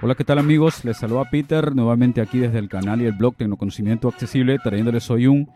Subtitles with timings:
[0.00, 0.84] Hola, ¿qué tal amigos?
[0.84, 5.26] Les saluda Peter nuevamente aquí desde el canal y el blog Tecnoconocimiento Accesible, trayéndoles hoy
[5.26, 5.50] un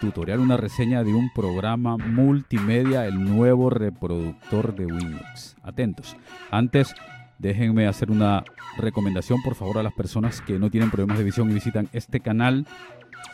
[0.00, 5.56] tutorial, una reseña de un programa multimedia, el nuevo reproductor de Windows.
[5.62, 6.16] Atentos.
[6.50, 6.94] Antes,
[7.38, 8.44] déjenme hacer una
[8.78, 12.20] recomendación, por favor, a las personas que no tienen problemas de visión y visitan este
[12.20, 12.66] canal.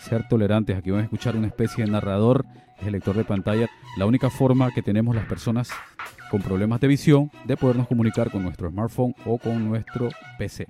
[0.01, 2.45] Ser tolerantes, aquí van a escuchar una especie de narrador,
[2.81, 3.69] es el lector de pantalla.
[3.97, 5.71] La única forma que tenemos las personas
[6.31, 10.09] con problemas de visión de podernos comunicar con nuestro smartphone o con nuestro
[10.39, 10.67] PC.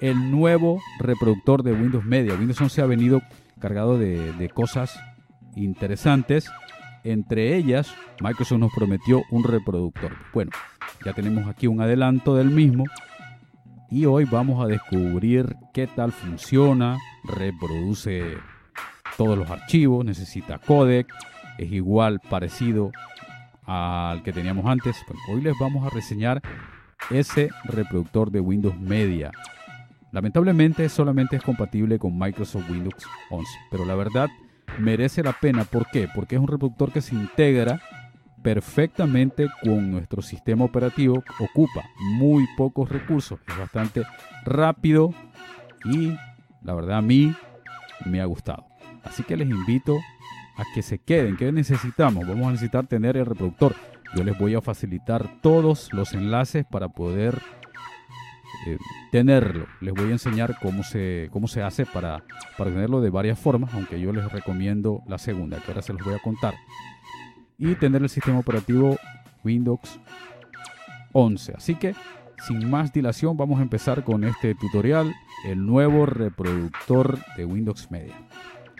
[0.00, 3.22] El nuevo reproductor de Windows Media, Windows 11 ha venido
[3.58, 4.98] cargado de, de cosas
[5.54, 6.50] interesantes.
[7.04, 10.12] Entre ellas, Microsoft nos prometió un reproductor.
[10.32, 10.50] Bueno,
[11.04, 12.84] ya tenemos aquí un adelanto del mismo.
[13.90, 16.96] Y hoy vamos a descubrir qué tal funciona.
[17.24, 18.36] Reproduce
[19.16, 21.06] todos los archivos, necesita codec,
[21.58, 22.90] es igual parecido
[23.64, 24.96] al que teníamos antes.
[25.28, 26.42] hoy les vamos a reseñar
[27.10, 29.30] ese reproductor de Windows Media.
[30.10, 32.94] Lamentablemente solamente es compatible con Microsoft Windows
[33.30, 34.28] 11, pero la verdad
[34.78, 35.64] merece la pena.
[35.64, 36.08] ¿Por qué?
[36.14, 37.80] Porque es un reproductor que se integra
[38.42, 44.02] perfectamente con nuestro sistema operativo, ocupa muy pocos recursos, es bastante
[44.44, 45.14] rápido
[45.84, 46.16] y
[46.62, 47.34] la verdad a mí
[48.04, 48.66] me ha gustado.
[49.04, 49.96] Así que les invito
[50.74, 51.36] que se queden.
[51.36, 52.26] ¿Qué necesitamos?
[52.26, 53.74] Vamos a necesitar tener el reproductor.
[54.14, 57.40] Yo les voy a facilitar todos los enlaces para poder
[58.66, 58.78] eh,
[59.10, 59.66] tenerlo.
[59.80, 62.22] Les voy a enseñar cómo se, cómo se hace para,
[62.56, 66.04] para tenerlo de varias formas, aunque yo les recomiendo la segunda, que ahora se los
[66.04, 66.54] voy a contar.
[67.58, 68.96] Y tener el sistema operativo
[69.44, 69.98] Windows
[71.12, 71.54] 11.
[71.56, 71.94] Así que,
[72.46, 75.12] sin más dilación, vamos a empezar con este tutorial,
[75.44, 78.14] el nuevo reproductor de Windows Media.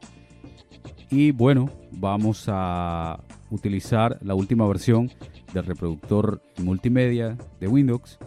[1.09, 3.19] Y bueno, vamos a
[3.49, 5.11] utilizar la última versión
[5.53, 8.19] del reproductor multimedia de Windows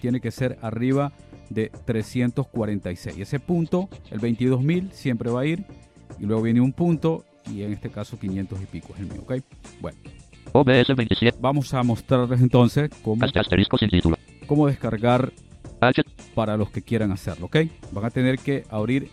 [0.00, 1.12] Tiene que ser arriba
[1.50, 3.18] de 346.
[3.18, 5.64] Ese punto, el 22.000, siempre va a ir.
[6.18, 9.22] Y luego viene un punto y en este caso 500 y pico es el mío,
[9.22, 9.34] ¿ok?
[9.80, 9.98] Bueno.
[10.52, 11.38] OBS 27.
[11.40, 14.16] Vamos a mostrarles entonces cómo, asterisco sin título.
[14.46, 15.32] cómo descargar
[15.80, 16.02] H.
[16.34, 17.56] para los que quieran hacerlo, ¿ok?
[17.92, 19.10] Van a tener que abrir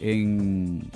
[0.00, 0.90] en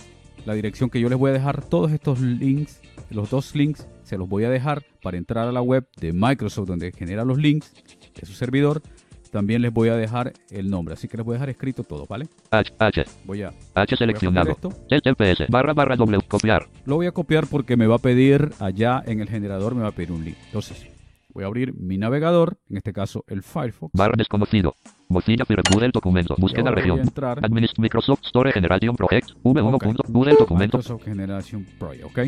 [0.45, 4.17] la dirección que yo les voy a dejar todos estos links, los dos links, se
[4.17, 7.73] los voy a dejar para entrar a la web de Microsoft donde genera los links
[8.19, 8.83] de su servidor
[9.31, 12.07] también les voy a dejar el nombre, así que les voy a dejar escrito todo,
[12.07, 12.29] ¿vale?
[12.51, 13.05] H, H.
[13.25, 13.53] Voy a...
[13.75, 14.55] H seleccionado.
[14.55, 16.69] TTPS, barra barra W, copiar.
[16.85, 19.89] Lo voy a copiar porque me va a pedir allá en el generador, me va
[19.89, 20.37] a pedir un link.
[20.47, 20.87] Entonces,
[21.33, 23.93] voy a abrir mi navegador, en este caso el Firefox.
[23.95, 24.75] Barra desconocido.
[25.09, 26.35] Mozilla el documento.
[26.37, 27.01] Búsqueda región.
[27.43, 29.31] Administ Microsoft Store Generation Project.
[29.43, 29.75] V1.
[29.75, 29.95] Okay.
[30.09, 30.79] Google documento.
[30.79, 32.19] Microsoft Generation Project, ok.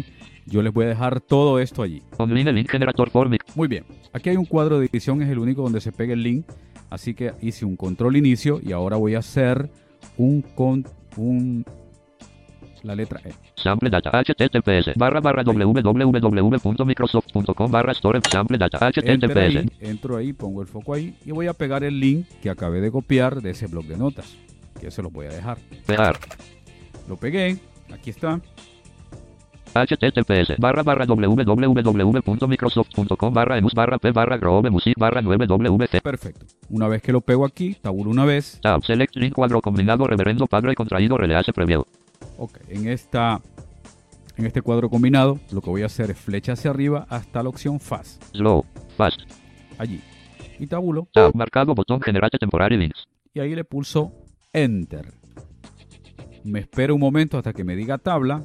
[0.46, 2.02] Yo les voy a dejar todo esto allí.
[2.16, 3.10] Online link generator.
[3.54, 3.84] Muy bien.
[4.12, 6.46] Aquí hay un cuadro de edición, es el único donde se pega el link
[6.90, 9.70] Así que hice un control inicio y ahora voy a hacer
[10.16, 10.84] un con
[11.16, 11.64] un
[12.82, 13.32] la letra E.
[13.56, 19.70] Sample data https barra barra www.microsoft.com barra store sample data https.
[19.80, 22.90] Entro ahí, pongo el foco ahí y voy a pegar el link que acabé de
[22.90, 24.34] copiar de ese blog de notas.
[24.80, 25.58] Que se los voy a dejar.
[25.86, 26.18] Pegar.
[27.06, 27.58] Lo pegué,
[27.92, 28.40] aquí está.
[29.72, 36.02] Https barra barra www.microsoft.com barra emus barra p barra grove music barra 9wt.
[36.02, 36.46] Perfecto.
[36.68, 38.58] Una vez que lo pego aquí, tabulo una vez.
[38.62, 41.84] Tab, select link cuadro combinado reverendo padre contraído release preview.
[42.38, 43.40] Ok, en esta
[44.36, 47.50] en este cuadro combinado, lo que voy a hacer es flecha hacia arriba hasta la
[47.50, 48.22] opción fast.
[48.32, 48.64] Slow,
[48.96, 49.20] fast.
[49.76, 50.00] Allí.
[50.58, 51.08] Y tabulo.
[51.12, 53.06] Tab, marcado botón generate temporary links.
[53.34, 54.12] Y ahí le pulso
[54.52, 55.12] enter.
[56.44, 58.42] Me espero un momento hasta que me diga tabla.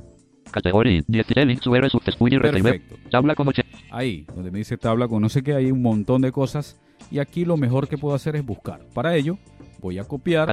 [0.51, 2.95] Categoría 10 links UR Perfecto.
[3.09, 3.63] Tabla como che.
[3.91, 6.79] Ahí, donde me dice tabla con no sé qué, hay un montón de cosas.
[7.11, 8.81] Y aquí lo mejor que puedo hacer es buscar.
[8.93, 9.37] Para ello,
[9.79, 10.51] voy a copiar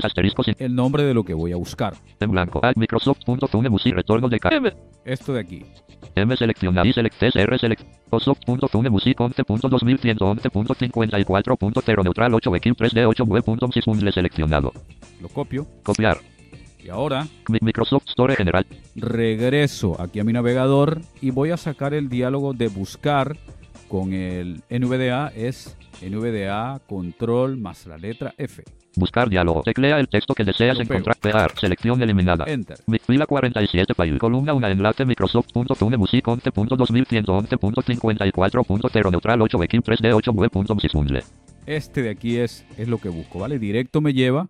[0.59, 1.95] el nombre de lo que voy a buscar.
[2.21, 2.61] en blanco.
[2.61, 4.55] Retorno de K.
[4.55, 4.73] M.
[5.05, 5.65] Esto de aquí.
[6.15, 7.83] M seleccionar y select CSR select.
[8.13, 14.73] Microsoft.fune music 11.2111.54.0 neutral 8 equip 3D 8 web.6 seleccionado.
[15.21, 15.67] Lo copio.
[15.83, 16.19] Copiar.
[16.85, 18.67] Y ahora Mi- Microsoft Store general.
[18.97, 23.37] regreso aquí a mi navegador y voy a sacar el diálogo de buscar
[23.89, 25.29] con el NVDA.
[25.37, 28.65] Es NVDA control más la letra F.
[28.97, 29.63] Buscar diálogo.
[29.63, 31.17] Teclea el texto que deseas Lo encontrar.
[31.17, 31.53] Pegar.
[31.59, 32.45] Selección eliminada.
[32.47, 32.77] Enter.
[32.87, 34.19] Mi- Fila 47 país.
[34.19, 41.25] Columna 1 enlace Microsoft.fune music 11.2111.54.0 neutral 8 equip 3D 8 web.6
[41.67, 43.59] Este de aquí es, es lo que busco, ¿vale?
[43.59, 44.49] Directo me lleva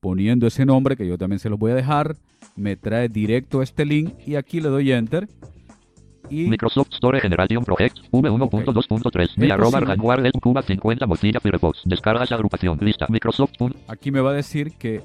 [0.00, 2.16] poniendo ese nombre que yo también se los voy a dejar.
[2.56, 5.28] Me trae directo este link y aquí le doy enter.
[6.28, 9.80] Y Microsoft Store Generation Project V1.2.3 Mi Es arroba
[10.40, 13.54] Cuba 50 Mozilla Firefox Descargas agrupación Lista Microsoft.
[13.88, 15.02] aquí me va a decir que,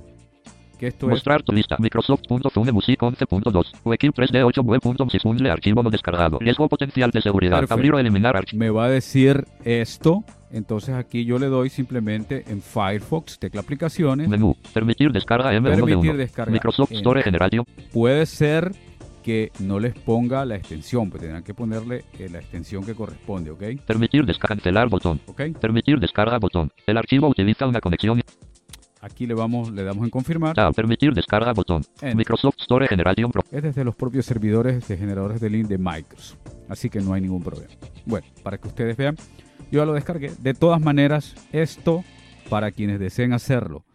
[0.75, 5.89] que esto es Mostrar tu lista Microsoft.fune music 11.2 Wekip 3D 8 web.6 archivo no
[5.89, 7.73] descargado Riesgo potencial de seguridad Perfecto.
[7.73, 10.23] Abrir o eliminar archivo me va a decir esto.
[10.51, 14.29] Entonces aquí yo le doy simplemente en Firefox, tecla aplicaciones.
[14.29, 16.97] Menú Permitir descarga M1 de Permitir 1 descarga Microsoft M.
[16.97, 18.71] Store Generation Puede ser
[19.25, 23.49] que no les ponga la extensión, pues tendrán que ponerle eh, la extensión que corresponde,
[23.49, 23.63] ¿ok?
[23.83, 25.41] Permitir descarga Cancelar botón ¿Ok?
[25.59, 28.21] Permitir descarga botón El archivo utiliza una conexión
[29.05, 30.55] Aquí le vamos, le damos en confirmar.
[30.55, 32.15] Tab Permitir descarga botón Enter.
[32.15, 36.39] Microsoft Store Generation Pro es desde los propios servidores de generadores de link de Microsoft.
[36.69, 37.71] Así que no hay ningún problema.
[38.07, 39.15] Bueno, para que ustedes vean,
[39.71, 40.31] yo ya lo descargué.
[40.39, 42.03] De todas maneras, esto
[42.49, 43.85] para quienes deseen hacerlo,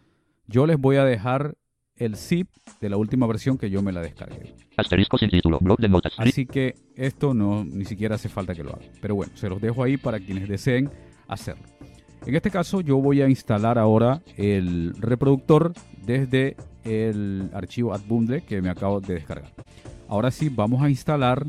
[0.47, 1.55] yo les voy a dejar
[1.97, 2.47] el zip
[2.79, 4.55] de la última versión que yo me la descargué.
[4.77, 8.63] Asterisco sin título Blog de notas Así que esto no ni siquiera hace falta que
[8.63, 8.87] lo hagan.
[9.01, 10.89] Pero bueno, se los dejo ahí para quienes deseen
[11.27, 11.63] hacerlo.
[12.25, 15.73] En este caso yo voy a instalar ahora el reproductor
[16.05, 19.51] desde el archivo AdBundle que me acabo de descargar.
[20.07, 21.45] Ahora sí, vamos a instalar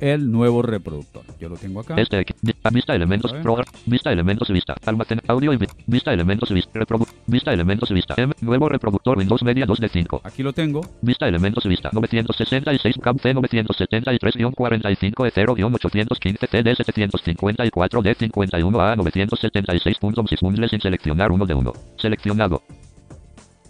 [0.00, 1.22] el nuevo reproductor.
[1.38, 1.94] Yo lo tengo acá.
[1.96, 2.24] Este
[2.72, 6.80] vista elementos, program, vista elementos vista, almacén, audio y vi- vista elementos vista,
[7.26, 10.80] vista elementos vista, M, nuevo reproductor Windows Media 2 de 5, Aquí lo tengo.
[11.02, 20.68] vista elementos vista, 966 CAM C 973-45 E 0-815 TD 754 D 51 A 976.6
[20.70, 22.62] sin seleccionar uno de uno, seleccionado,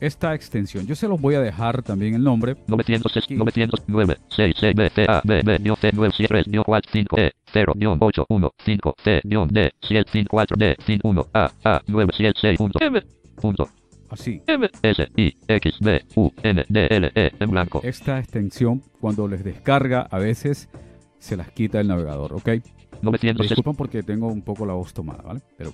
[0.01, 0.87] Esta extensión.
[0.87, 2.57] Yo se los voy a dejar también el nombre.
[2.67, 3.35] 906, Aquí.
[3.35, 7.75] 909, 6, C, B, C, A, B, B, C, 9, 7, 4, 5, E, 0,
[8.01, 12.39] 8, 1, 5, C, D, 7, 5, 4, D, 5, 1, A, A, 9, 7,
[12.41, 13.03] 6, punto, M,
[13.37, 13.69] punto,
[14.09, 14.43] Así.
[14.47, 17.81] M, S, I, X, B, U, N, D, L, E, en blanco.
[17.85, 20.71] Esta extensión, cuando les descarga, a veces
[21.19, 22.47] se las quita el navegador, ¿ok?
[22.47, 22.63] Me
[23.03, 25.41] 906, disculpan porque tengo un poco la voz tomada, ¿vale?
[25.57, 25.73] Pero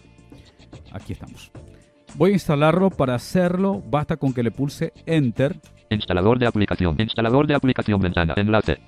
[0.93, 1.50] aquí estamos.
[2.16, 2.90] Voy a instalarlo.
[2.90, 5.56] Para hacerlo, basta con que le pulse Enter,
[5.90, 8.78] instalador de aplicación, instalador de aplicación ventana, enlace,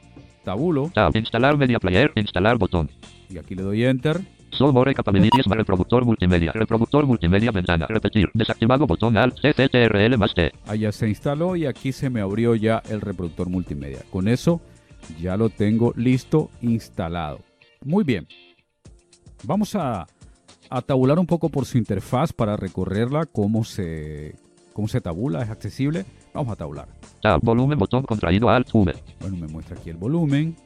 [0.45, 2.91] tabulo, tab, instalar media player, instalar botón.
[3.29, 4.21] y aquí le doy Enter.
[4.51, 9.69] Sol More Capabilities más reproductor multimedia, reproductor multimedia ventana, repetir, desactivado botón Alt, C, C,
[9.69, 10.51] T, R, L más T.
[10.67, 13.99] Ahí ya se instaló y aquí se me abrió ya el reproductor multimedia.
[14.11, 14.63] Con eso
[15.21, 17.41] ya lo tengo listo instalado.
[17.85, 18.27] Muy bien.
[19.45, 20.07] Vamos a,
[20.71, 24.37] a tabular un poco por su interfaz para recorrerla, cómo se,
[24.73, 26.05] cómo se tabula, es accesible.
[26.35, 26.89] Vamos a tabular.
[27.23, 28.95] Tab, volumen botón contraído Alt, V.
[29.21, 30.57] Bueno, me muestra aquí el volumen,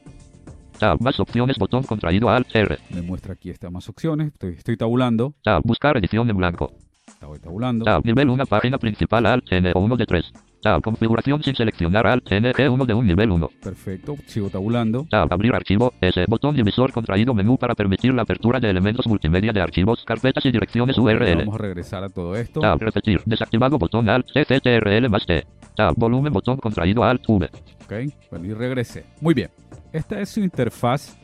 [0.77, 2.77] Tab, más opciones botón contraído Alt, R.
[2.89, 4.33] me muestra aquí estas más opciones.
[4.33, 6.73] Estoy, estoy tabulando, Tab, buscar edición en blanco.
[7.07, 7.85] estoy tabulando.
[7.85, 10.33] Tab, nivel 1, página principal Alt, N, o 1 de 3.
[10.63, 13.49] Tab, configuración sin seleccionar Alt, N, G, 1 de un nivel 1.
[13.61, 15.05] Perfecto, sigo tabulando.
[15.09, 19.51] Tab, abrir archivo, S, botón divisor contraído menú para permitir la apertura de elementos multimedia
[19.51, 21.39] de archivos, carpetas y direcciones URL.
[21.39, 22.61] Vamos a regresar a todo esto.
[22.61, 25.45] Tab, repetir, desactivado botón Alt, C, C, T, R, L más T.
[25.75, 27.49] Tab, volumen botón contraído Alt, V.
[27.83, 27.93] Ok,
[28.31, 29.03] bueno, y regresé.
[29.19, 29.49] Muy bien.
[29.91, 31.17] Esta es su interfaz,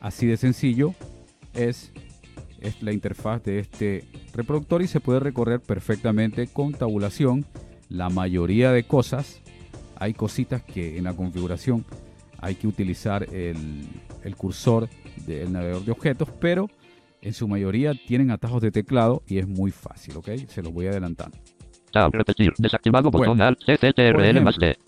[0.00, 0.94] así de sencillo.
[1.54, 1.94] Es,
[2.60, 7.46] es la interfaz de este reproductor y se puede recorrer perfectamente con tabulación.
[7.92, 9.42] La mayoría de cosas,
[9.96, 11.84] hay cositas que en la configuración
[12.38, 13.86] hay que utilizar el,
[14.24, 14.88] el cursor
[15.26, 16.70] del navegador de objetos, pero
[17.20, 20.30] en su mayoría tienen atajos de teclado y es muy fácil, ¿ok?
[20.48, 21.36] Se los voy adelantando.
[21.92, 24.78] Tab, repetir, desactivado botón Bueno, Alt, CTRL más D.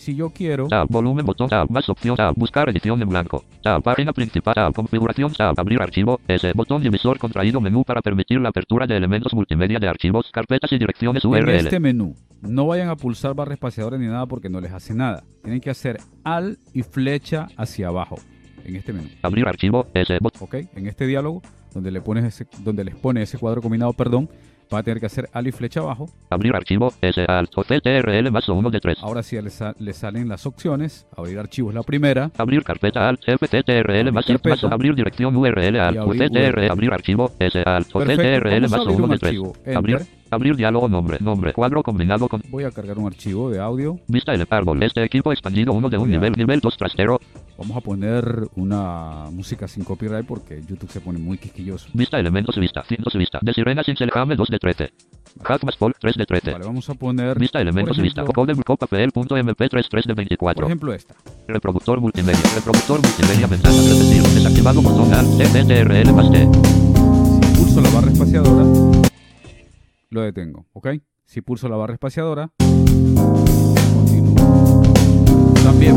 [0.00, 3.44] Si yo quiero, Tab, volumen, botón, tab, más opción, tab, buscar edición en blanco.
[3.62, 8.40] Tab, página principal, tab, configuración, tab, abrir archivo, S, botón divisor contraído menú para permitir
[8.40, 11.50] la apertura de elementos multimedia de archivos, carpetas y direcciones en URL.
[11.50, 15.22] este menú, no vayan a pulsar barra espaciadora ni nada porque no les hace nada.
[15.42, 18.16] Tienen que hacer al y flecha hacia abajo
[18.64, 19.08] en este menú.
[19.20, 20.44] Abrir archivo, S, botón.
[20.44, 20.54] ¿ok?
[20.76, 21.42] En este diálogo,
[21.74, 24.30] donde, le pones ese, donde les pone ese cuadro combinado, perdón,
[24.72, 26.08] va a tener que hacer al y flecha abajo.
[26.30, 28.98] Abrir archivo, S, Alt, CTRL más 1 de 3.
[29.02, 31.06] Ahora sí le, sa- le salen las opciones.
[31.16, 32.30] Abrir archivos la primera.
[32.38, 34.74] Abrir carpeta Alt, F, CTRL más, Abrir más, carpeta.
[34.74, 39.10] abrir dirección URL Alt, abrir CTRL, abrir archivo, S, Alt, CTRL más abrir 1 un
[39.10, 39.22] de 3.
[39.28, 39.52] archivo.
[39.74, 39.98] Abrir.
[40.30, 43.98] Abrir diálogo, nombre, nombre, cuadro combinado con Voy a cargar un archivo de audio.
[44.06, 44.82] vista el árbol.
[44.82, 47.20] Este equipo expandido 1 de un nivel, nivel 2 trastero,
[47.60, 51.90] Vamos a poner una música sin copyright porque YouTube se pone muy quisquilloso.
[51.92, 54.92] vista elementos vista, cientos vista, de sirena sin selejame 2 de 13.
[55.42, 56.52] Hack más Paul 3 de 13.
[56.52, 57.38] Vale, vamos a poner.
[57.38, 60.66] Vista elementos por vista, code copapel.mp3 3 de por 24.
[60.66, 61.14] ejemplo, esta.
[61.48, 66.48] Reproductor multimedia, reproductor multimedia ventana, repetir, desactivado botón Alt, CTRL más T.
[66.48, 69.09] Si pulso la barra espaciadora,
[70.10, 70.88] lo detengo, ¿ok?
[71.24, 72.50] Si pulso la barra espaciadora,
[73.94, 74.82] continúo.
[75.62, 75.94] También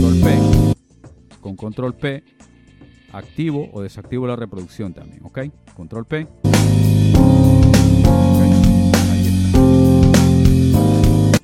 [0.00, 0.38] control P.
[1.40, 2.22] Con control P
[3.12, 5.38] activo o desactivo la reproducción también, ¿ok?
[5.74, 6.26] Control P.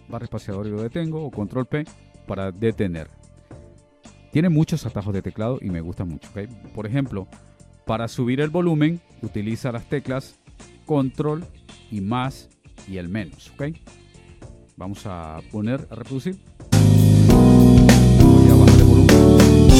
[0.08, 1.86] Barra espaciadora y lo detengo o control P
[2.26, 3.08] para detener.
[4.30, 6.40] Tiene muchos atajos de teclado y me gusta mucho, ¿ok?
[6.74, 7.26] Por ejemplo,
[7.86, 10.38] para subir el volumen, utiliza las teclas
[10.86, 11.44] control
[11.90, 12.48] y más
[12.88, 13.76] y el menos, ¿ok?
[14.76, 16.38] Vamos a poner a reproducir.
[17.28, 19.70] Voy a bajar el volumen.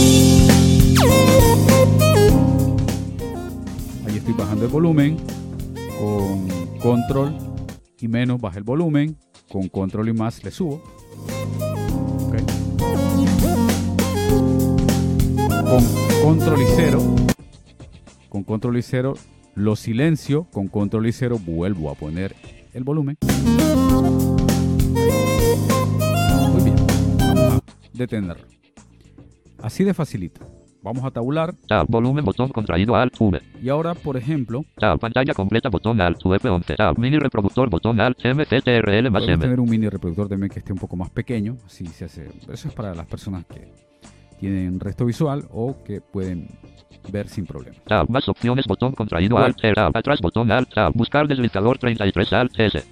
[4.06, 5.16] Ahí estoy bajando el volumen.
[5.98, 6.48] Con
[6.80, 7.36] control
[7.98, 9.16] y menos baja el volumen.
[9.50, 10.82] Con control y más le subo.
[12.26, 12.36] ¿ok?
[15.64, 15.84] Con
[16.22, 17.22] control y cero
[18.32, 19.12] con control y cero
[19.54, 22.34] lo silencio, con control y cero vuelvo a poner
[22.72, 23.16] el volumen.
[26.52, 26.76] Muy bien,
[27.18, 28.46] vamos a detenerlo.
[29.62, 30.40] Así de facilito.
[30.84, 33.40] Vamos a tabular Tab, volumen, botón contraído Alt, V.
[33.62, 36.76] y ahora, por ejemplo, Tab, pantalla completa, botón Alt, F11.
[36.76, 39.38] Tab, mini reproductor, botón Alt, M, CTRL más M.
[39.38, 42.28] tener un mini reproductor también que esté un poco más pequeño, así se hace.
[42.52, 43.70] Eso es para las personas que
[44.40, 46.48] tienen resto visual o que pueden
[47.10, 47.76] ver sin problema.
[47.86, 49.46] Tab, más opciones, botón contraído Bueno.
[49.46, 52.84] Alt, Tab, atrás, botón Alt, Tab, buscar deslizador 33 Alt, S.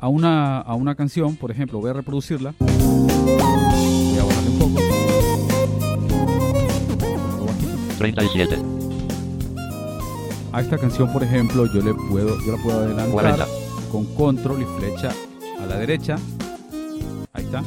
[0.00, 2.54] A una, a una canción, por ejemplo, voy a reproducirla.
[2.58, 4.80] Voy a bajarle un poco.
[7.38, 7.98] Lo bajito.
[7.98, 8.58] 37,
[10.52, 13.46] A esta canción, por ejemplo, yo le puedo, yo la puedo adelantar 40,
[13.90, 15.10] con control y flecha
[15.60, 16.16] a la derecha.
[17.32, 17.62] Ahí está.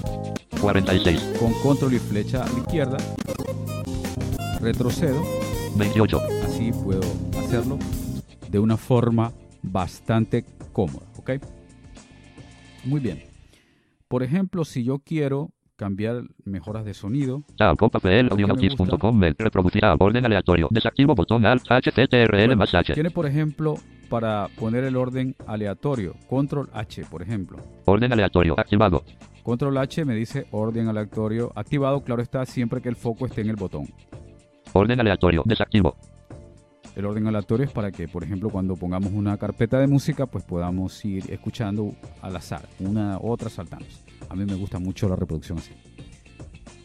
[0.62, 2.98] 46, Con control y flecha a la izquierda.
[4.62, 5.37] Retrocedo.
[5.78, 7.02] 28, Así puedo
[7.40, 7.78] hacerlo
[8.50, 9.32] de una forma
[9.62, 11.32] bastante cómoda, ¿ok?
[12.86, 13.24] Muy bien.
[14.08, 19.18] Por ejemplo, si yo quiero cambiar mejoras de sonido, Tab, copapel, Lo que me audionotice.com,
[19.18, 22.94] mail, reproducir Tab, orden aleatorio, desactivo botón Alt, H, CTRL más H.
[22.94, 23.76] tiene por ejemplo
[24.10, 27.58] para poner el orden aleatorio, control H, por ejemplo.
[27.86, 29.04] Orden aleatorio, activado.
[29.44, 33.50] Control H me dice orden aleatorio activado, claro está, siempre que el foco esté en
[33.50, 33.88] el botón.
[34.78, 35.96] Orden aleatorio, desactivo.
[36.96, 40.44] El orden aleatorio es para que, por ejemplo, cuando pongamos una carpeta de música, pues
[40.44, 44.02] podamos ir escuchando al azar, una otra saltándose.
[44.30, 45.74] A mí me gusta mucho la reproducción así.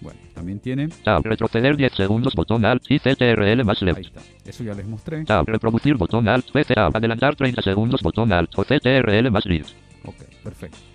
[0.02, 4.00] Bueno, también tiene, Tab, retroceder 10 segundos, botón Alt, y CTRL más ahí left.
[4.00, 5.24] está, eso ya les mostré.
[5.24, 9.70] Tab, reproducir botón Alt, PC, Tab, adelantar 30 segundos, botón Alt, o CTRL más left.
[10.04, 10.91] Ok, perfecto.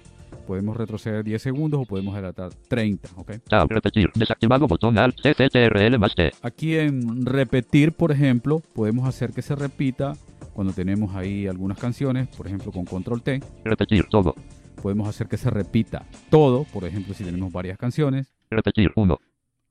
[0.47, 3.31] Podemos retroceder 10 segundos o podemos adelantar 30, ok.
[3.49, 6.31] Tab, repetir, desactivado botón Alt, CTRL más T.
[6.41, 10.13] Aquí en repetir, por ejemplo, podemos hacer que se repita
[10.53, 13.41] cuando tenemos ahí algunas canciones, por ejemplo con control T.
[13.65, 14.35] Repetir todo.
[14.81, 18.33] Podemos hacer que se repita todo, por ejemplo si tenemos varias canciones.
[18.49, 19.19] Repetir 1.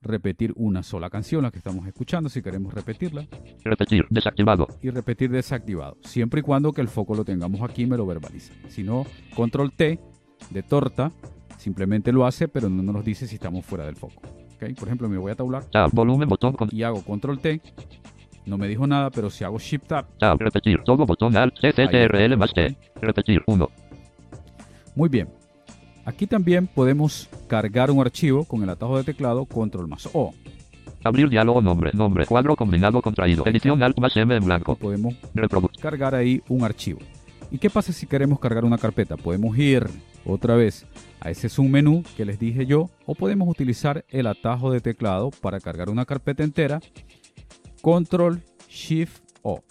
[0.03, 3.25] Repetir una sola canción, la que estamos escuchando, si queremos repetirla.
[3.63, 4.67] Repetir, desactivado.
[4.83, 8.53] Y repetir desactivado, siempre y cuando que el foco lo tengamos aquí me lo verbaliza.
[8.69, 9.99] Si no, control T
[10.49, 11.11] de torta,
[11.57, 14.21] simplemente lo hace, pero no nos dice si estamos fuera del foco.
[14.55, 14.73] ¿ok?
[14.77, 17.61] Por ejemplo, me voy a tablar Tab, volumen, botón con y hago control T.
[18.45, 22.37] No me dijo nada, pero si hago shift tab, Tab, repetir todo botón Alt, CTRL
[22.37, 22.77] más T.
[23.01, 23.69] Repetir 1.
[24.95, 25.27] Muy bien.
[26.05, 30.33] Aquí también podemos cargar un archivo con el atajo de teclado control más O.
[31.03, 33.45] Abrir diálogo nombre, nombre, cuadro combinado contraído.
[33.45, 34.75] Edición alt más M en blanco.
[34.75, 35.81] Podemos Reproducir.
[35.81, 36.99] cargar ahí un archivo.
[37.49, 39.15] ¿Y qué pasa si queremos cargar una carpeta?
[39.15, 39.87] Podemos ir
[40.25, 40.85] otra vez
[41.21, 45.59] a ese submenú que les dije yo o podemos utilizar el atajo de teclado para
[45.59, 46.81] cargar una carpeta entera.
[47.81, 49.61] Control Shift O.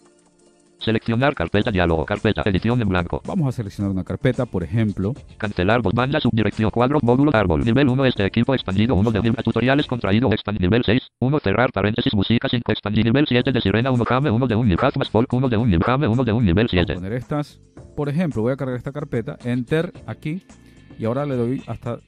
[0.79, 3.23] Seleccionar carpeta diálogo, carpeta, edición en blanco.
[3.27, 7.65] Vamos a seleccionar una carpeta, por ejemplo, Cancelar banda subdirección cuadro módulo árbol.
[7.65, 11.01] Nivel 1 este equipo expandido 1 de Vibra tutoriales contraído expand nivel 6.
[11.19, 14.69] 1 cerrar paréntesis música 5 expandir nivel 7 de sirena 1 jame 1 de un
[14.69, 16.95] nivel más folk 1 de un nivel jame 1 de un nivel Voy a 7.
[16.95, 17.61] poner estas.
[17.97, 20.43] Por ejemplo, voy a cargar esta carpeta, enter aquí
[20.99, 21.99] y ahora le doy hasta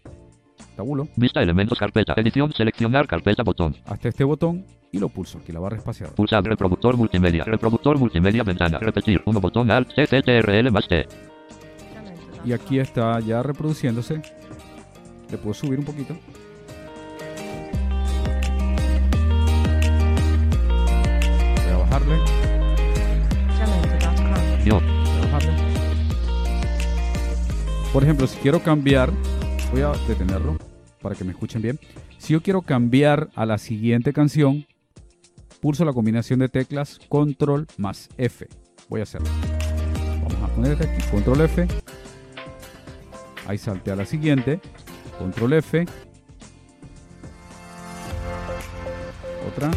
[0.76, 3.75] tabulo, Vista elementos carpeta, edición seleccionar carpeta botón.
[3.87, 6.16] hasta este botón y lo pulso aquí la barra espaciadora.
[6.16, 10.71] Pulsar reproductor multimedia, reproductor multimedia ventana, repetir 1 botón alt C C T R L
[10.71, 11.07] más T.
[12.45, 14.23] Y aquí está ya reproduciéndose.
[15.30, 16.16] Le puedo subir un poquito.
[21.64, 22.16] Voy a bajarle,
[24.64, 25.52] voy a bajarle.
[27.92, 29.11] Por ejemplo, si quiero cambiar,
[29.73, 30.57] voy a detenerlo
[31.02, 31.78] para que me escuchen bien.
[32.16, 34.66] Si yo quiero cambiar a la siguiente canción,
[35.60, 38.48] pulso la combinación de teclas Control más F.
[38.88, 39.28] Voy a hacerlo.
[40.22, 41.66] Vamos a poner aquí Control F.
[43.46, 44.60] Ahí salté a la siguiente.
[45.18, 45.86] Control F.
[49.48, 49.70] Otra.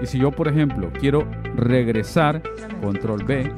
[0.00, 2.42] Y si yo, por ejemplo, quiero regresar,
[2.80, 3.52] Control B.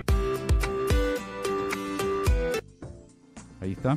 [3.60, 3.96] Ahí está.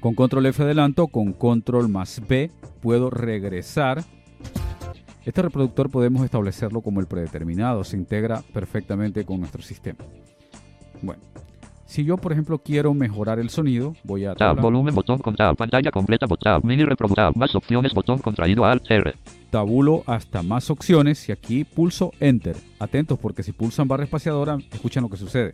[0.00, 2.50] Con Control F adelanto, con Control más B
[2.82, 4.04] puedo regresar.
[5.24, 10.00] Este reproductor podemos establecerlo como el predeterminado, se integra perfectamente con nuestro sistema.
[11.00, 11.22] Bueno,
[11.86, 15.56] si yo por ejemplo quiero mejorar el sonido, voy a Tab, volumen botón con tab,
[15.56, 19.14] pantalla completa botón, mini reproductor, más opciones botón contraído alt R.
[19.50, 22.56] tabulo hasta más opciones y aquí pulso Enter.
[22.80, 25.52] Atentos porque si pulsan barra espaciadora, escuchan lo que sucede.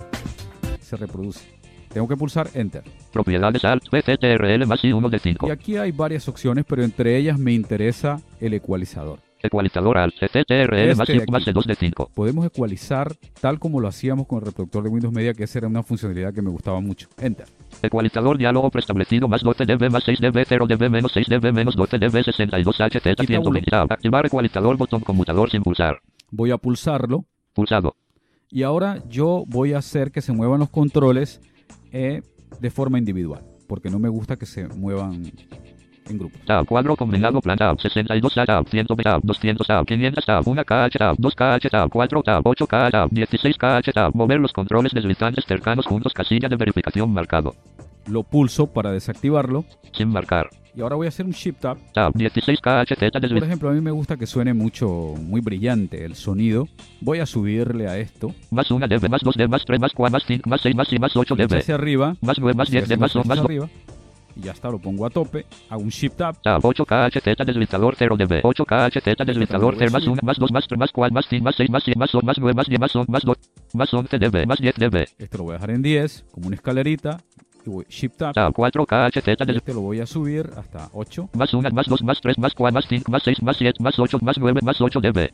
[0.81, 1.47] Se reproduce.
[1.93, 2.85] Tengo que pulsar Enter.
[3.13, 5.49] Propiedades alt P C T R L más I 1 de 5.
[5.49, 9.28] Y aquí hay varias opciones, pero entre ellas me interesa el ecualizador.
[9.43, 12.11] Ecualizador alt C C T R L más Este de 2 de 5.
[12.15, 15.69] Podemos ecualizar tal como lo hacíamos con el reproductor de Windows Media, que esa era
[15.69, 17.09] una funcionalidad que me gustaba mucho.
[17.19, 17.47] Enter.
[17.83, 21.77] Ecualizador diálogo preestablecido más 12 dB más 6 dB 0 dB menos 6 dB menos
[21.77, 23.93] 12 dB 62 HZ Aquí 120 tab.
[23.93, 26.01] Activar ecualizador botón conmutador sin pulsar.
[26.31, 27.25] Voy a pulsarlo
[27.55, 27.97] Pulsado.
[28.51, 31.41] y ahora yo voy a hacer que se muevan los controles
[31.93, 32.23] eh,
[32.61, 35.33] de forma individual, porque no me gusta que se muevan
[36.09, 36.41] en grupos.
[36.45, 41.17] Tab, cuadro combinado plan tab, 62 tab, 100 tab, 200 tab, 500 tab, 1KH tab,
[41.17, 46.49] 2KH tab, 4 tab, 8K tab, 16KH tab, mover los controles deslizantes cercanos juntos, casilla
[46.49, 47.55] de verificación marcado,
[48.07, 50.49] Lo pulso para desactivarlo sin marcar.
[50.75, 51.77] y ahora voy a hacer un Shift Tab.
[51.93, 56.15] Tab, 16KH Z Por ejemplo, a mí me gusta que suene mucho, muy brillante el
[56.15, 56.69] sonido.
[57.01, 58.33] Voy a subirle a esto.
[58.51, 60.93] más 1 dB, más 2 dB, más 3, más 4, más 5, más 6, más
[61.01, 62.17] más 8 dB, hacia arriba.
[62.21, 63.69] más 9, más y 10 hacia dB, más, 2, arriba.
[64.39, 65.47] Y ya está, lo pongo a tope.
[65.69, 66.41] Hago un Shift Tab.
[66.41, 70.69] tab, 8KH Z deslizador 0 dB, 8KH Z deslizador 0, más 1, más 2, más
[70.69, 72.81] 3, más 4, más 5, más 6, más 7, más 8, más 9, más 10,
[72.81, 73.37] más 11, más 2,
[73.75, 76.57] más 11 dB, más 10 dB, Esto lo voy a dejar en 10, como una
[76.57, 77.19] escalerita.
[77.67, 78.35] Y voy Shift Tab.
[78.35, 81.31] tab, 4KH Z Y deslizador este lo voy a subir hasta 8.
[81.35, 83.99] más 1, más 2, más 3, más 4, más 5, más 6, más 7, más
[83.99, 85.31] 8, más 9, más 8 dB.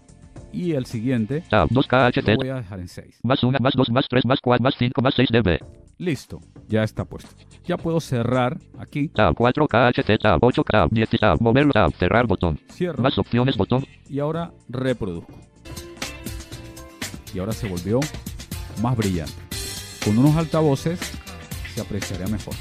[0.50, 3.20] Y el siguiente Tab, 2KH lo voy a dejar en 6.
[3.22, 5.83] más 1, más 2, más 3, más 4, más 5, más 6 dB.
[6.04, 6.38] Listo,
[6.68, 7.30] ya está puesto.
[7.64, 9.08] Ya puedo cerrar aquí.
[9.08, 12.60] Tab, 4KH, tab, 8, tab, 10, tab, moverlo, tab, cerrar botón.
[12.70, 13.02] Cierro.
[13.02, 13.86] Más opciones, botón.
[14.10, 15.32] y ahora reproduzco.
[17.32, 18.00] Y ahora se volvió
[18.82, 19.32] más brillante.
[20.04, 21.00] Con unos altavoces
[21.74, 22.54] se apreciaría mejor.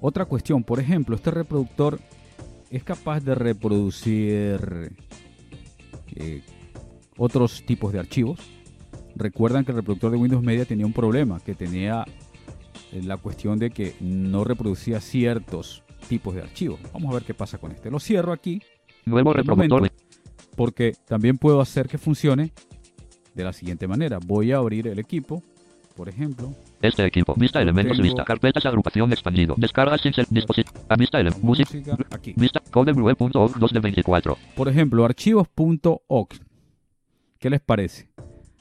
[0.00, 2.00] Otra cuestión, por ejemplo, este reproductor
[2.70, 4.92] es capaz de reproducir
[6.16, 6.42] eh,
[7.16, 8.40] otros tipos de archivos.
[9.16, 12.04] Recuerdan que el reproductor de Windows Media tenía un problema, que tenía
[12.92, 16.80] eh, la cuestión de que no reproducía ciertos tipos de archivos.
[16.92, 17.90] Vamos a ver qué pasa con este.
[17.90, 18.60] Lo cierro aquí
[19.04, 19.80] Nuevo reproductor.
[19.80, 19.96] momento.
[20.56, 22.52] porque también puedo hacer que funcione
[23.34, 24.18] de la siguiente manera.
[24.24, 25.42] Voy a abrir el equipo,
[25.96, 26.52] por ejemplo.
[26.82, 27.34] Este equipo.
[27.36, 28.24] Vista elementos, Tengo- vista.
[28.24, 29.54] Carpetas, agrupación, expandido.
[29.56, 30.78] Descarga sin ser dispositivo.
[30.88, 31.70] A vista música.
[31.72, 32.34] música aquí.
[32.36, 32.60] Vista.
[32.70, 34.36] Codeblue.org 2 de 24.
[34.56, 36.34] Por ejemplo, archivos.oc.
[37.44, 38.08] ¿Qué les parece?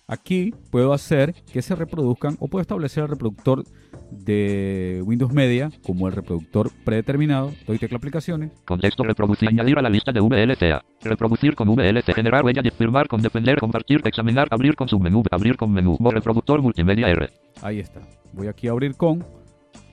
[0.10, 3.64] aquí puedo hacer que se reproduzcan o puedo establecer el reproductor
[4.12, 7.54] de Windows Media como el reproductor predeterminado.
[7.66, 8.52] Doy tecla aplicaciones.
[8.66, 9.48] Contexto reproducir.
[9.48, 10.84] Añadir a la lista de VLCA.
[11.02, 12.14] Reproducir con VLC.
[12.14, 12.62] Generar huella.
[12.78, 13.58] Firmar con defender.
[13.58, 14.02] Compartir.
[14.04, 14.50] Examinar.
[14.52, 15.24] Abrir con submenú.
[15.32, 15.98] Abrir con menú.
[16.02, 17.30] Reproductor multimedia R.
[17.62, 18.02] Ahí está.
[18.34, 19.24] Voy aquí a abrir con.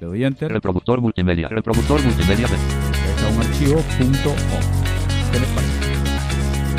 [0.00, 0.50] Le doy enter.
[0.50, 1.46] Reproductor multimedia.
[1.46, 5.32] Reproductor multimedia está un archivo .o.
[5.32, 5.59] ¿Qué les?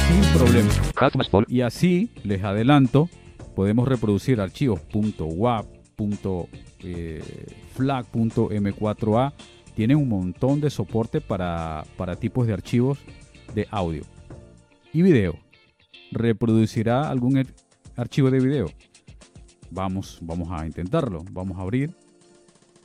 [0.07, 0.69] Sin problema.
[1.47, 3.09] Y así, les adelanto,
[3.55, 4.81] podemos reproducir archivos
[5.19, 5.65] .wap,
[6.83, 7.21] eh,
[7.75, 9.33] .flag.m4a.
[9.75, 12.99] Tiene un montón de soporte para, para tipos de archivos
[13.55, 14.03] de audio
[14.93, 15.35] y video.
[16.11, 17.47] ¿Reproducirá algún ar-
[17.95, 18.65] archivo de video?
[19.69, 21.23] Vamos, vamos a intentarlo.
[21.31, 21.95] Vamos a abrir.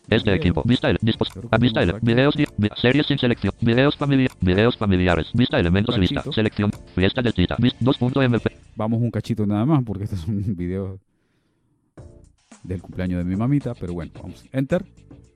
[0.09, 0.63] Este equipo.
[0.65, 1.29] Vista el dispos.
[1.61, 2.37] Vista el videos.
[2.37, 2.47] vi-
[2.81, 3.53] Series sin selección.
[3.61, 4.37] Videos familiares.
[4.41, 5.27] Videos familiares.
[5.35, 5.99] Vista elementos.
[5.99, 6.23] Vista.
[6.33, 6.71] Selección.
[6.95, 7.57] Fiesta del Tita.
[7.59, 8.47] Vis- 2.mp.
[8.77, 10.99] Vamos un cachito nada más porque este es un video
[12.63, 13.75] del cumpleaños de mi mamita.
[13.75, 14.45] Pero bueno, vamos.
[14.53, 14.85] Enter.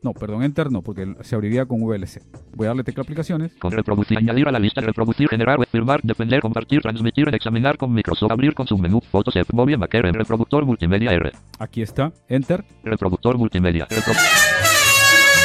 [0.03, 2.23] No, perdón, Enter no, porque se abriría con VLC.
[2.55, 3.53] Voy a darle tecla aplicaciones.
[3.59, 4.17] Con reproducir.
[4.17, 4.81] Añadir a la lista.
[4.81, 5.29] Reproducir.
[5.29, 5.59] Generar.
[5.67, 6.01] Firmar.
[6.03, 6.41] Defender.
[6.41, 6.81] Compartir.
[6.81, 7.29] Transmitir.
[7.35, 8.31] Examinar con Microsoft.
[8.31, 9.01] Abrir con submenú.
[9.03, 9.37] Fotos.
[9.37, 9.51] F.
[9.53, 10.07] Movie Maker.
[10.07, 11.33] en Reproductor multimedia R.
[11.59, 12.13] Aquí está.
[12.29, 12.65] Enter.
[12.83, 13.87] Reproductor multimedia.
[13.89, 14.15] Repro-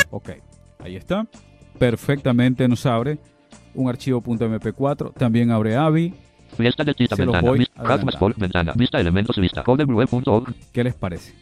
[0.10, 0.30] Ok.
[0.80, 1.28] Ahí está.
[1.80, 3.20] Perfectamente nos abre
[3.74, 5.14] un archivo .mp4.
[5.14, 6.14] También abre AVI.
[6.56, 7.16] Fiesta del Tita.
[7.16, 7.50] Se los Ventana.
[7.50, 8.34] voy Pol.
[8.38, 8.74] Ventana.
[8.76, 9.38] Vista elementos.
[9.38, 9.64] Vista.
[10.72, 11.34] ¿Qué les parece?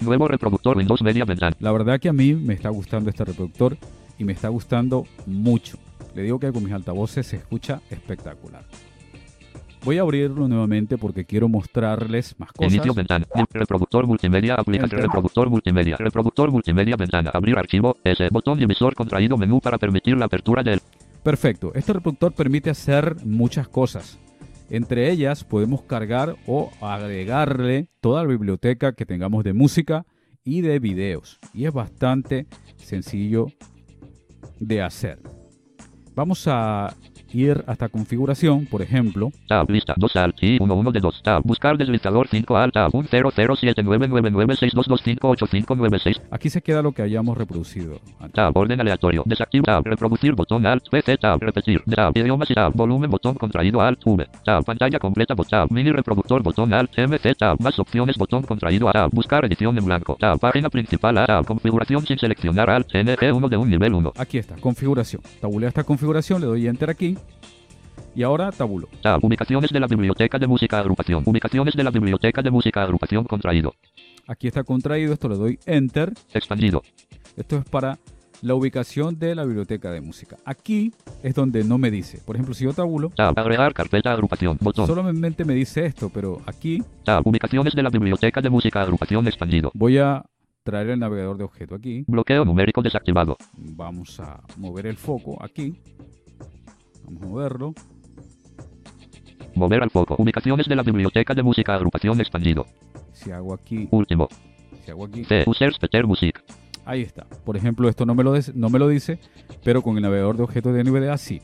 [0.00, 1.56] Nuevo reproductor Windows Media Ventana.
[1.60, 3.76] La verdad que a mí me está gustando este reproductor
[4.18, 5.78] y me está gustando mucho.
[6.14, 8.64] Le digo que con mis altavoces se escucha espectacular.
[9.82, 12.74] Voy a abrirlo nuevamente porque quiero mostrarles más cosas.
[12.74, 13.26] Inicio ventana.
[13.50, 14.54] Reproductor multimedia.
[14.54, 15.00] Aplicación.
[15.00, 15.96] Reproductor multimedia.
[15.96, 17.30] Reproductor multimedia ventana.
[17.32, 17.96] Abrir archivo.
[18.04, 18.28] S.
[18.30, 20.80] Botón divisor contraído menú para permitir la apertura del.
[21.22, 21.72] Perfecto.
[21.74, 24.18] Este reproductor permite hacer muchas cosas.
[24.68, 30.06] Entre ellas podemos cargar o agregarle toda la biblioteca que tengamos de música
[30.44, 31.40] y de videos.
[31.54, 33.46] Y es bastante sencillo
[34.58, 35.18] de hacer.
[36.14, 36.94] Vamos a
[37.32, 39.30] ir hasta configuración, por ejemplo.
[39.48, 39.68] Tab.
[39.70, 39.94] Lista.
[39.96, 40.36] 2 alt.
[40.42, 41.22] Y 1 1 de 2.
[41.22, 41.42] Tab.
[41.44, 42.74] Buscar deslizador 5 alt.
[42.74, 42.90] Tab.
[42.94, 46.20] 1 0 0 7 9 9 9 6 2 2 5 8 5 9 6.
[46.30, 48.00] Aquí se queda lo que hayamos reproducido.
[48.32, 48.56] Tab.
[48.56, 49.22] Orden aleatorio.
[49.26, 49.64] Desactivo.
[49.64, 49.84] Tab.
[49.84, 50.34] Reproducir.
[50.34, 50.88] Botón alt.
[50.90, 51.16] PC.
[51.18, 51.40] Tab.
[51.40, 51.82] Repetir.
[51.84, 52.16] Tab.
[52.16, 52.72] Idiomas y tab.
[52.74, 53.10] Volumen.
[53.10, 54.00] Botón contraído alt.
[54.04, 54.26] V.
[54.44, 54.64] Tab.
[54.64, 55.34] Pantalla completa.
[55.34, 55.70] Bot- Tab.
[55.70, 56.42] Mini reproductor.
[56.42, 56.90] Botón alt.
[56.98, 57.34] MC.
[57.34, 57.56] Tab.
[57.60, 58.16] Más opciones.
[58.16, 59.10] Botón contraído Tab.
[59.12, 60.16] Buscar edición en blanco.
[60.18, 60.38] Tab.
[60.38, 61.14] Página principal.
[61.26, 61.44] Tab.
[61.46, 62.88] Configuración sin seleccionar alt.
[62.92, 64.12] NG1 de un nivel 1.
[64.16, 65.22] Aquí está, configuración.
[65.40, 67.16] Tabuleo esta configuración, le doy enter aquí.
[68.14, 68.88] Y ahora tabulo.
[69.02, 69.24] Tab.
[69.24, 71.22] Ubicaciones de la biblioteca de música agrupación.
[71.26, 73.74] Ubicaciones de la biblioteca de música agrupación contraído.
[74.26, 76.12] Aquí está contraído, esto le doy enter.
[76.32, 76.82] Expandido.
[77.36, 77.98] Esto es para
[78.42, 80.36] la ubicación de la biblioteca de música.
[80.44, 82.20] Aquí es donde no me dice.
[82.24, 83.38] Por ejemplo, si yo tabulo, Tab.
[83.38, 84.58] Agregar carpeta agrupación.
[84.60, 84.86] Botón.
[84.86, 87.26] solamente me dice esto, pero aquí Tab.
[87.26, 89.70] Ubicaciones de la biblioteca de música agrupación expandido.
[89.74, 90.24] voy a
[90.62, 92.04] traer el navegador de objeto aquí.
[92.06, 93.36] Bloqueo numérico desactivado.
[93.56, 95.76] Vamos a mover el foco aquí.
[97.10, 97.74] Moverlo.
[99.54, 100.14] Mover al foco.
[100.18, 102.66] Ubicaciones de la biblioteca de música agrupación expandido.
[103.12, 104.28] Si hago aquí, Último.
[104.84, 105.44] si hago aquí, C.
[105.46, 106.42] Users Peter Music.
[106.84, 107.26] Ahí está.
[107.44, 109.18] Por ejemplo, esto no me, lo des- no me lo dice,
[109.64, 111.42] pero con el navegador de objetos de NVDA sí.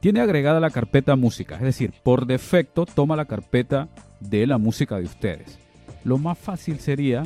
[0.00, 3.88] Tiene agregada la carpeta música, es decir, por defecto toma la carpeta
[4.20, 5.58] de la música de ustedes.
[6.04, 7.24] Lo más fácil sería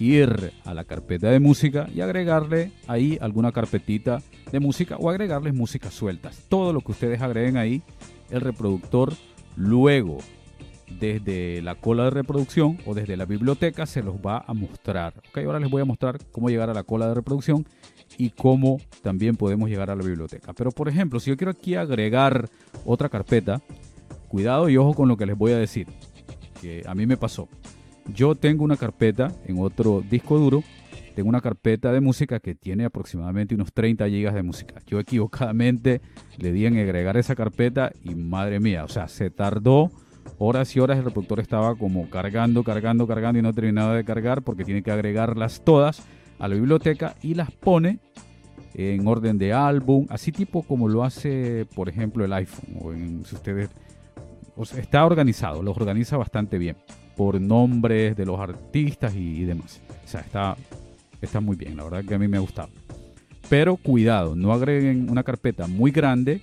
[0.00, 5.54] ir a la carpeta de música y agregarle ahí alguna carpetita de música o agregarles
[5.54, 6.44] músicas sueltas.
[6.48, 7.82] Todo lo que ustedes agreguen ahí,
[8.30, 9.12] el reproductor
[9.56, 10.18] luego
[10.98, 15.14] desde la cola de reproducción o desde la biblioteca se los va a mostrar.
[15.28, 17.66] Ok, ahora les voy a mostrar cómo llegar a la cola de reproducción
[18.18, 20.52] y cómo también podemos llegar a la biblioteca.
[20.54, 22.48] Pero por ejemplo, si yo quiero aquí agregar
[22.84, 23.60] otra carpeta,
[24.28, 25.86] cuidado y ojo con lo que les voy a decir,
[26.60, 27.48] que a mí me pasó.
[28.14, 30.62] Yo tengo una carpeta en otro disco duro,
[31.14, 34.80] tengo una carpeta de música que tiene aproximadamente unos 30 gigas de música.
[34.86, 36.00] Yo equivocadamente
[36.38, 39.90] le di en agregar esa carpeta y madre mía, o sea, se tardó
[40.38, 40.98] horas y horas.
[40.98, 44.90] El reproductor estaba como cargando, cargando, cargando y no terminaba de cargar porque tiene que
[44.90, 46.02] agregarlas todas
[46.38, 48.00] a la biblioteca y las pone
[48.74, 53.24] en orden de álbum, así tipo como lo hace, por ejemplo, el iPhone o en
[53.24, 53.68] si ustedes
[54.56, 56.76] o sea, está organizado, los organiza bastante bien
[57.16, 59.80] por nombres de los artistas y, demás.
[60.04, 60.56] O sea, está
[61.20, 62.70] está muy bien, la verdad que a mí me ha gustado.
[63.48, 66.40] Pero cuidado, no agreguen una carpeta muy grande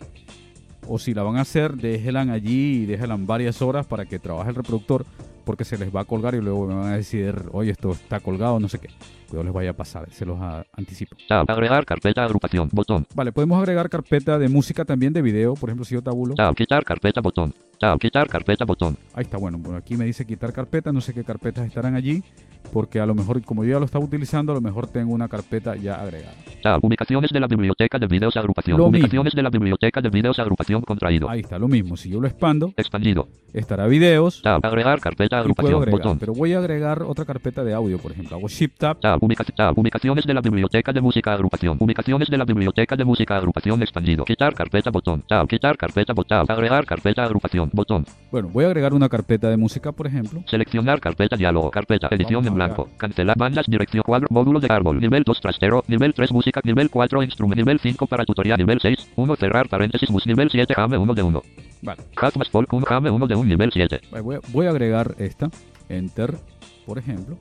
[0.87, 4.49] o si la van a hacer, déjenla allí y déjenla varias horas para que trabaje
[4.49, 5.05] el reproductor
[5.45, 8.19] porque se les va a colgar y luego me van a decir, oye, esto está
[8.19, 8.89] colgado, no sé qué.
[9.27, 11.15] Cuidado les vaya a pasar, se los a- anticipo.
[11.27, 11.49] Tab.
[11.49, 12.69] Agregar carpeta agrupación.
[12.71, 13.05] Botón.
[13.13, 16.35] Vale, podemos agregar carpeta de música también de video, por ejemplo, si yo tabulo.
[16.35, 16.55] Tab.
[16.55, 17.53] Quitar carpeta botón.
[17.79, 17.99] Tab.
[17.99, 18.97] Quitar carpeta botón.
[19.13, 22.23] Ahí está, bueno, bueno, aquí me dice quitar carpeta, no sé qué carpetas estarán allí,
[22.71, 25.27] porque a lo mejor, como yo ya lo estaba utilizando, a lo mejor tengo una
[25.27, 26.33] carpeta ya agregada.
[26.63, 26.79] Tab.
[26.83, 28.77] Ubicaciones de la biblioteca de videos agrupación.
[28.77, 31.29] Lo Ubicaciones de la biblioteca de videos agrupación contraído.
[31.29, 33.27] Ahí está, lo mismo, si yo lo expando, Expandido.
[33.53, 34.65] estará videos Tab.
[34.65, 35.75] Agregar carpeta agrupación.
[35.81, 36.19] agregar, Botón.
[36.19, 39.43] pero voy a agregar otra carpeta de audio, por ejemplo, hago Shift Tab, Tab, ubica-
[39.45, 41.77] tab, ubicaciones de la biblioteca de música agrupación.
[41.79, 44.25] Ubicaciones de la biblioteca de música agrupación expandido.
[44.25, 45.23] Quitar carpeta botón.
[45.27, 46.45] Tab, quitar carpeta botón.
[46.47, 47.69] Agregar carpeta agrupación.
[47.73, 48.05] Botón.
[48.31, 51.71] bueno, voy a agregar una carpeta de música, por ejemplo, Seleccionar carpeta diálogo.
[51.71, 52.07] Carpeta.
[52.11, 52.89] Edición a blanco.
[52.97, 53.65] Cancelar bandas.
[53.67, 54.27] Dirección cuadro.
[54.29, 54.99] Módulo de árbol.
[54.99, 55.83] Nivel 2 trastero.
[55.87, 56.61] Nivel 3 música.
[56.63, 57.63] Nivel 4 instrumento.
[57.63, 58.57] Nivel 5 para tutorial.
[58.57, 59.11] Nivel 6.
[59.15, 60.09] 1 cerrar paréntesis.
[60.25, 61.41] Nivel 7 jame 1 de 1.
[61.81, 63.45] vale, Half más folk 1 jame 1 de 1.
[63.45, 64.01] Nivel 7.
[64.11, 65.49] Vale, voy a, voy a agregar esta,
[65.89, 66.37] Enter,
[66.85, 67.37] por ejemplo,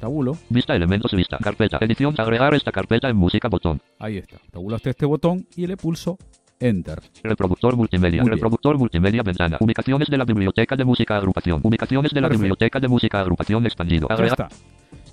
[0.00, 1.38] tabulo, Vista elementos vista.
[1.38, 1.78] Carpeta.
[1.80, 2.14] Edición.
[2.18, 3.48] Agregar esta carpeta en música.
[3.48, 3.80] Botón.
[3.98, 6.18] ahí está, tabulo hasta este botón y le pulso
[6.60, 7.00] Enter.
[7.22, 8.22] Reproductor multimedia.
[8.22, 9.56] Reproductor multimedia ventana.
[9.60, 11.60] Ubicaciones de la biblioteca de música agrupación.
[11.62, 12.42] Ubicaciones de la Perfecto.
[12.42, 14.08] biblioteca de música agrupación expandido.
[14.16, 14.48] Ya está.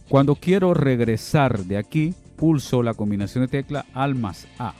[0.10, 4.74] Cuando quiero regresar de aquí, pulso la combinación de tecla Al más A.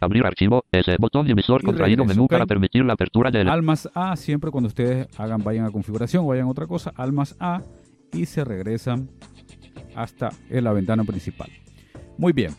[0.00, 0.64] Abrir archivo.
[0.72, 0.96] S.
[0.98, 3.48] Botón divisor Y contraído regreso, menú para permitir la apertura del.
[3.48, 6.92] Al más A, siempre cuando ustedes hagan, vayan a configuración o vayan a otra cosa,
[6.96, 7.62] Al más A
[8.12, 9.08] y se regresan
[9.94, 11.50] hasta en la ventana principal.
[12.18, 12.52] Muy bien.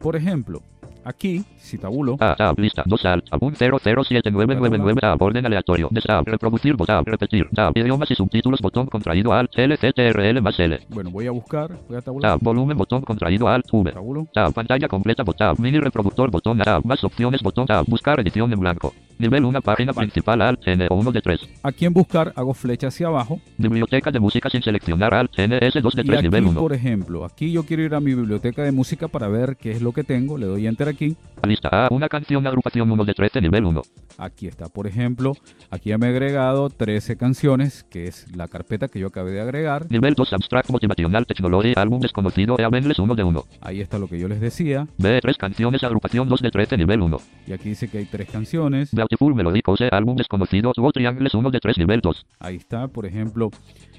[0.00, 0.62] Por ejemplo,
[1.04, 2.34] aquí, si tabulo, A.
[2.36, 2.58] Tab.
[2.58, 2.82] Lista.
[2.86, 3.28] 2 alt.
[3.30, 3.40] Tab.
[3.40, 5.22] 1007999 Tab.
[5.22, 5.88] Orden aleatorio.
[5.90, 6.26] Des- Tab.
[6.26, 6.76] Reproducir.
[6.76, 7.04] Tab.
[7.06, 7.48] Repetir.
[7.54, 7.76] Tab.
[7.76, 8.60] Idiomas y subtítulos.
[8.60, 9.50] Botón contraído Alt.
[9.58, 9.76] L.
[9.76, 9.92] C.
[9.92, 10.08] T.
[10.08, 10.30] R.
[10.30, 10.80] L más L.
[10.88, 12.40] bueno, voy a buscar, voy a tabular, Tab.
[12.42, 12.76] Volumen.
[12.76, 13.66] Botón contraído Alt.
[13.72, 13.92] V.
[13.92, 14.52] tabulo, Tab.
[14.52, 15.24] Pantalla completa.
[15.24, 15.58] bot- Tab.
[15.58, 16.30] Mini reproductor.
[16.30, 16.58] Botón.
[16.58, 16.84] Tab.
[16.84, 17.42] Más opciones.
[17.42, 17.66] Botón.
[17.66, 17.84] Tab.
[17.86, 18.92] Buscar edición en blanco.
[19.18, 19.62] Nivel 1.
[19.62, 20.06] Página Vale.
[20.08, 20.42] principal.
[20.42, 20.66] Alt.
[20.66, 20.86] N.
[20.90, 21.40] O 1 de 3.
[21.62, 25.38] aquí en buscar hago flecha hacia abajo Biblioteca de música sin seleccionar Alt.
[25.38, 25.58] N.
[25.60, 25.80] S.
[25.80, 26.18] 2 de y 3.
[26.18, 26.60] aquí, Nivel 1.
[26.60, 29.82] por ejemplo, aquí yo quiero ir a mi biblioteca de música para ver qué es
[29.82, 31.88] lo que tengo, le doy Enter aquí, Lista A.
[31.90, 32.46] Una canción.
[32.46, 33.40] Agrupación 1 de 13.
[33.42, 33.82] Nivel 1.
[34.16, 35.34] aquí está, por ejemplo,
[35.70, 39.40] aquí ya me he agregado 13 canciones, que es la carpeta que yo acabé de
[39.42, 40.32] agregar, Nivel 2.
[40.32, 41.26] Abstract motivacional.
[41.26, 41.74] Technology.
[41.76, 42.56] Álbum desconocido.
[42.58, 43.44] Eabenles 1 de 1.
[43.60, 45.18] ahí está lo que yo les decía, B.
[45.20, 45.84] 3 canciones.
[45.84, 46.76] Agrupación 2 de 13.
[46.78, 47.18] Nivel 1.
[47.46, 49.88] y aquí dice que hay tres canciones, Beautiful Melody Pose.
[49.92, 50.72] Álbum desconocido.
[50.72, 51.78] Two Triangles 1 de 3.
[51.78, 52.26] Nivel 2.
[52.40, 53.50] ahí está, por ejemplo,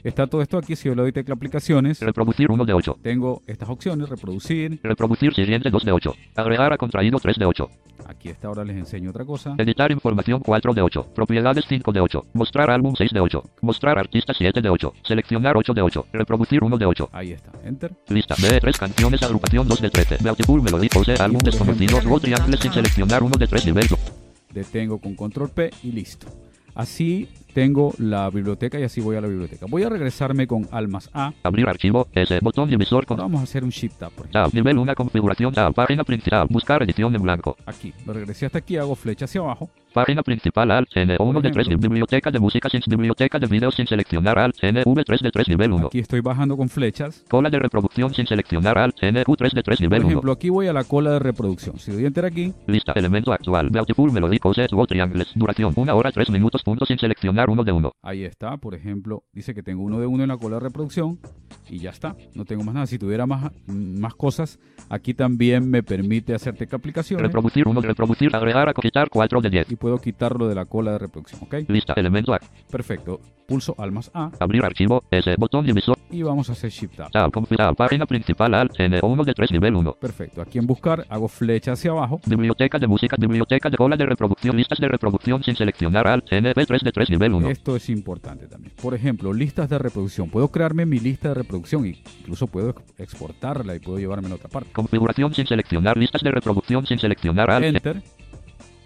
[0.03, 2.97] está todo esto aquí, si yo le doy tecla aplicaciones, Reproducir 1 de 8.
[3.01, 6.15] tengo estas opciones, reproducir, Reproducir siguiente 2 de 8.
[6.35, 7.69] Agregar a contraído 3 de 8.
[8.07, 11.07] aquí está, ahora les enseño otra cosa, Editar información 4 de 8.
[11.13, 12.21] Propiedades 5 de 8.
[12.33, 13.43] Mostrar álbum 6 de 8.
[13.61, 14.93] Mostrar artista 7 de 8.
[15.03, 16.05] Seleccionar 8 de 8.
[16.13, 17.09] Reproducir 1 de 8.
[17.11, 18.59] ahí está, Enter, Lista B.
[18.59, 19.21] 3 canciones.
[19.23, 20.17] Agrupación 2 de 13.
[20.23, 21.13] Beautiful Melody Pose.
[21.13, 21.99] Álbum desconocido.
[22.01, 23.65] Two Triangles sin seleccionar 1 de 3.
[23.67, 24.14] Nivel 2.
[24.55, 26.27] Detengo con control P y listo.
[26.73, 29.65] Así tengo la biblioteca y así voy a la biblioteca.
[29.69, 31.31] Voy a regresarme con Almas A.
[31.41, 32.05] Abrir archivo.
[32.11, 32.39] S.
[32.41, 33.15] Botón divisor con.
[33.17, 34.41] Vamos a hacer un Shift Tab, por ejemplo.
[34.43, 34.53] Tab.
[34.53, 34.93] Nivel 1.
[34.93, 35.53] Configuración.
[35.53, 35.73] Tab.
[35.73, 36.47] Página principal.
[36.49, 37.55] Buscar edición en blanco.
[37.65, 37.93] Aquí.
[38.05, 39.69] Me regresé hasta aquí, hago flecha hacia abajo.
[39.93, 41.89] Página principal Alt N 1 de 3 ejemplo.
[41.89, 45.47] biblioteca de música sin biblioteca de videos sin seleccionar Alt N V 3 de 3
[45.47, 47.23] nivel 1 Aquí estoy bajando con flechas.
[47.29, 50.31] cola de reproducción sin seleccionar Alt N Q 3 de 3 Por nivel 1 ejemplo,
[50.33, 51.79] aquí voy a la cola de reproducción.
[51.79, 56.11] Si doy Enter aquí, lista elemento actual Beautiful Melody Pose Two Triangles duración 1 hora
[56.11, 58.57] 3 minutos punto sin seleccionar 1 de 1 ahí está.
[58.57, 61.19] Por ejemplo, dice que tengo uno de uno en la cola de reproducción.
[61.67, 62.15] Y ya está.
[62.35, 62.85] No tengo más nada.
[62.85, 67.23] Si tuviera más, más cosas, aquí también me permite hacer tecla aplicaciones.
[67.23, 70.93] reproducir 1 reproducir agregar a quitar 4 de 10 y puedo quitarlo de la cola
[70.93, 71.41] de reproducción.
[71.43, 71.55] ¿Ok?
[71.67, 73.19] lista elemento act Perfecto.
[73.47, 77.11] Pulso Almas A abrir archivo S botón divisor y vamos a hacer Shift Tab.
[77.11, 80.41] Tab configurar página principal Alt N 1 de 3 nivel 1 Perfecto.
[80.41, 82.19] Aquí en buscar hago flecha hacia abajo.
[82.25, 86.65] Biblioteca de música, biblioteca de cola de reproducción, listas de reproducción sin seleccionar Alt NP
[86.65, 87.34] 3 de 3 nivel 1.
[87.45, 88.73] Esto es importante también.
[88.81, 90.29] Por ejemplo, listas de reproducción.
[90.29, 94.49] Puedo crearme mi lista de reproducción incluso puedo ex- exportarla y puedo llevarme a otra
[94.49, 94.71] parte.
[94.71, 98.01] Configuración sin seleccionar listas de reproducción sin seleccionar Alt Enter.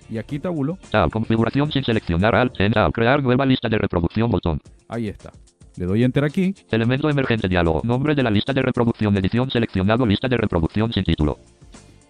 [0.09, 0.77] Y aquí tabulo.
[0.89, 4.59] Tab configuración sin seleccionar Alt N Tab crear nueva lista de reproducción botón.
[4.87, 5.31] Ahí está.
[5.75, 6.55] Le doy Enter aquí.
[6.71, 7.81] Elemento emergente diálogo.
[7.83, 11.37] Nombre de la lista de reproducción edición seleccionado lista de reproducción sin título.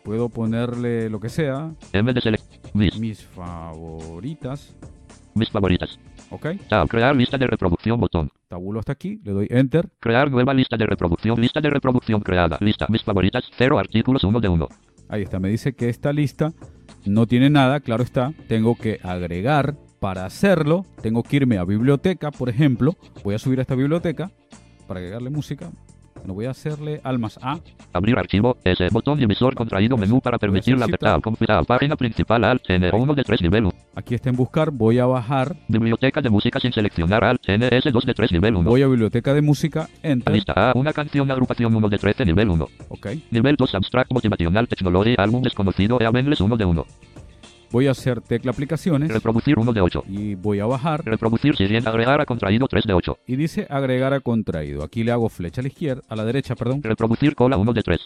[0.03, 1.71] Puedo ponerle lo que sea.
[1.91, 4.73] M de select mis Mis favoritas.
[5.35, 5.99] mis favoritas.
[6.31, 6.47] ¿Ok?
[6.67, 8.31] Tab crear lista de reproducción botón.
[8.47, 9.19] Tabulo hasta aquí.
[9.23, 9.89] Le doy Enter.
[9.99, 12.57] Crear nueva lista de reproducción lista de reproducción creada.
[12.61, 14.67] Lista mis favoritas 0 artículos 1 de 1.
[15.09, 15.39] Ahí está.
[15.39, 16.53] Me dice que esta lista
[17.05, 17.79] no tiene nada.
[17.79, 18.33] Claro está.
[18.47, 19.75] Tengo que agregar.
[19.99, 22.95] Para hacerlo, tengo que irme a biblioteca, por ejemplo.
[23.21, 24.31] Voy a subir a esta biblioteca
[24.87, 25.71] para agregarle música.
[26.19, 27.59] Bueno, voy a hacerle al más A.
[27.93, 28.57] Abrir archivo.
[28.63, 28.87] S.
[28.91, 29.97] Botón emisor contraído.
[29.97, 31.21] Menú para permitir la Necesita- tab.
[31.21, 32.43] Config- Página principal.
[32.43, 32.69] Alt.
[32.69, 32.91] N.
[32.93, 33.73] 1 de 3 nivel 1.
[33.95, 34.69] Aquí está en buscar.
[34.71, 35.55] Voy a bajar.
[35.67, 37.23] Biblioteca de música sin seleccionar.
[37.23, 37.47] Alt.
[37.49, 37.67] N.
[37.71, 37.89] S.
[37.91, 38.69] 2 de 3 nivel 1.
[38.69, 39.89] Voy a biblioteca de música.
[40.03, 40.33] Enter.
[40.33, 40.73] Lista A.
[40.75, 41.29] Una canción.
[41.31, 42.67] Agrupación 1 de 13 nivel 1.
[42.89, 43.07] Ok.
[43.31, 43.75] Nivel 2.
[43.75, 45.15] Abstract Motivacional Technology.
[45.17, 45.99] Álbum desconocido.
[46.01, 46.85] Eabenles 1 de 1.
[47.71, 49.11] Voy a hacer tecla aplicaciones.
[49.11, 50.03] Reproducir 1 de 8.
[50.07, 51.05] Y voy a bajar.
[51.05, 51.87] Reproducir siguiente.
[51.87, 53.17] Agregar a contraído 3 de 8.
[53.27, 54.83] Y dice agregar a contraído.
[54.83, 56.81] Aquí le hago flecha a la izquierda, a la derecha, perdón.
[56.81, 57.99] Reproducir cola 1 de 3.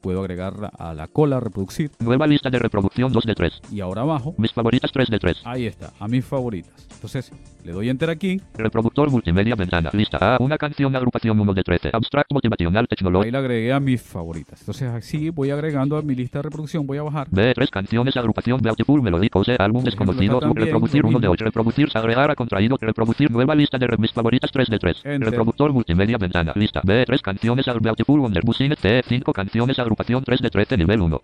[0.00, 1.90] Puedo agregarla a la cola, reproducir.
[2.00, 3.60] Nueva lista de reproducción 2 de 3.
[3.70, 5.36] Y ahora abajo, Mis favoritas 3 de 3.
[5.44, 6.88] ahí está, a mis favoritas.
[6.92, 7.30] Entonces,
[7.64, 8.40] le doy enter aquí.
[8.54, 9.90] Reproductor multimedia ventana.
[9.92, 10.36] Lista A.
[10.40, 11.90] Una canción agrupación 1 de 13.
[11.92, 13.30] Abstract motivacional Ahí technology.
[13.30, 14.60] le agregué a mis favoritas.
[14.60, 16.86] Entonces, así voy agregando a mi lista de reproducción.
[16.86, 17.28] Voy a bajar.
[17.30, 17.52] B.
[17.54, 19.56] 3 canciones agrupación Beautiful Melody Pose.
[19.58, 20.40] Álbum desconocido.
[20.40, 21.32] también Reproducir lo 1 de mismo.
[21.32, 21.44] 8.
[21.44, 22.76] Reproducir agregar a contraído.
[22.80, 24.96] Reproducir nueva lista de mis favoritas 3 de 3.
[25.04, 25.30] Enter.
[25.30, 26.52] Reproductor multimedia ventana.
[26.54, 27.04] Lista B.
[27.06, 29.02] 3 canciones Beautiful Wonder Business C.
[29.06, 31.20] 5 canciones agrupación 3 de 13 nivel 1.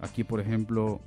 [0.00, 1.00] Aquí, por ejemplo,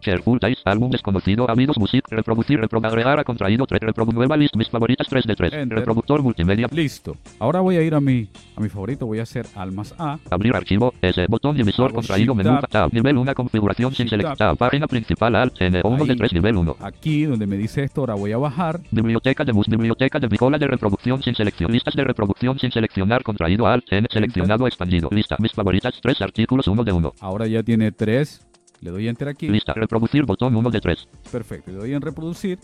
[0.00, 4.54] Careful Dice, álbum desconocido, Amigos Music, reproducir, repro agregar a contraído 3, reprodu nueva list,
[4.56, 5.78] mis favoritas 3 de 3, Enter.
[5.78, 7.16] reproductor multimedia, listo.
[7.38, 9.06] Ahora voy a ir a mi, a mi favorito.
[9.06, 10.18] Voy a hacer almas A.
[10.30, 12.68] abrir archivo, S, botón emisor, contraído, menú, Tab.
[12.68, 16.18] tab, nivel 1, configuración sin selectar, página principal, alt, N, 1 de Ahí.
[16.18, 16.76] 3, nivel 1.
[16.80, 18.80] Aquí, donde me dice esto, ahora voy a bajar.
[18.90, 23.22] Biblioteca de bus, biblioteca de bicola de reproducción sin selección, listas de reproducción sin seleccionar,
[23.22, 27.62] contraído, alt, N, seleccionado, expandido, lista, mis favoritas 3 artículos 1 de 1, Ahora ya
[27.62, 28.46] tiene tres.
[28.80, 29.48] Le doy enter aquí.
[29.48, 31.70] lista, reproducir, botón 1 de 3, Perfecto.
[31.72, 32.58] Le doy en reproducir.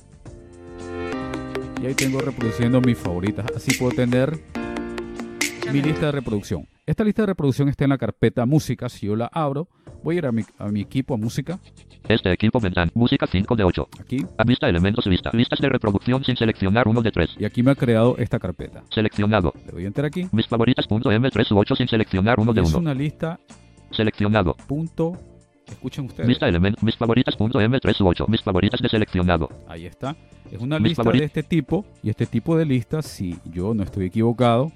[1.83, 3.46] Y ahí tengo reproduciendo mis favoritas.
[3.57, 4.38] Así puedo tener
[5.72, 6.68] mi lista de reproducción.
[6.87, 8.88] Esta lista de reproducción está en la carpeta música.
[8.88, 9.68] Si yo la abro,
[10.05, 11.59] voy a ir a mi, a mi equipo a música.
[12.09, 14.18] este equipo ventana, música 5 de 8, Aquí.
[14.37, 17.70] a vista elementos lista, listas de reproducción sin seleccionar 1 de 3, Y aquí me
[17.70, 18.83] ha creado esta carpeta.
[18.90, 20.27] seleccionado, Le doy enter aquí.
[20.33, 22.79] Mis favoritas.m3 u 8 sin seleccionar uno Y de es uno.
[22.79, 23.38] una lista
[23.92, 24.55] Seleccionado.
[24.66, 25.12] punto.
[25.72, 26.28] Escuchen ustedes.
[26.28, 26.78] Lista elemento.
[26.85, 28.26] Mis favoritas.m3 u 8.
[28.28, 29.48] Mis favoritas de seleccionado.
[29.68, 30.16] Ahí está.
[30.50, 31.85] Es una Mis lista de este tipo.
[32.02, 34.70] Y este tipo de listas, si yo no estoy equivocado,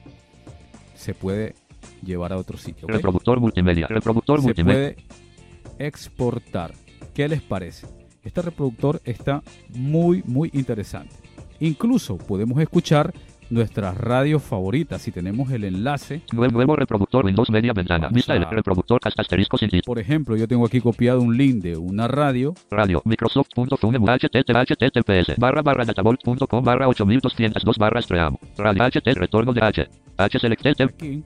[0.94, 1.54] se puede
[2.02, 2.88] llevar a otro sitio.
[2.88, 3.86] Reproductor multimedia.
[3.86, 4.94] Reproductor se multimedia.
[4.94, 6.72] puede exportar.
[7.14, 7.86] ¿Qué les parece?
[8.24, 9.42] Este reproductor está
[9.74, 11.14] muy, muy interesante.
[11.60, 13.14] Incluso podemos escuchar
[13.50, 16.22] nuestras radios favoritas si tenemos el enlace.
[16.32, 18.08] Nuevo, reproductor Windows Media Ventana.
[18.08, 22.08] Vista el reproductor asterisco sin Por ejemplo, yo tengo aquí copiado un link de una
[22.08, 22.54] radio.
[22.70, 23.02] Radio.
[23.04, 28.36] Microsoft.fune http https barra barra datavolt.com barra 8202 barra stream.
[28.56, 29.88] Radio HT retorno de H.
[30.16, 30.74] H selected.
[30.80, 31.22] Aquí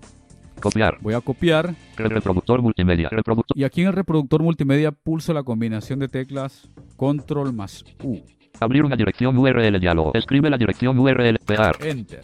[0.60, 0.98] Copiar.
[1.00, 3.08] voy a copiar Re- Reproductor multimedia.
[3.08, 3.56] Reproductor.
[3.56, 8.18] y aquí en el reproductor multimedia pulso la combinación de teclas Control más U.
[8.60, 10.12] Abrir una dirección URL diálogo.
[10.14, 11.38] Escribe la dirección URL.
[11.44, 11.76] Pegar.
[11.80, 12.22] Enter.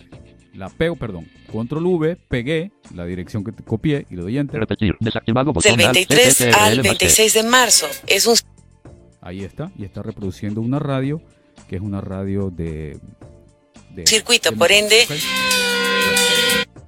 [0.55, 1.27] La pego, perdón.
[1.53, 4.61] Control V, pegué la dirección que te copié y le doy Enter.
[4.61, 4.95] Repetir.
[5.01, 5.77] Desactivado botón.
[5.77, 6.89] Del Alt, 23 TTRL al más T.
[6.89, 7.87] 26 de marzo.
[8.07, 8.35] Es un
[9.21, 9.71] Ahí está.
[9.77, 11.21] Y está reproduciendo una radio
[11.69, 12.99] que es una radio de.
[13.95, 15.07] de- Circuito, de- por ende-.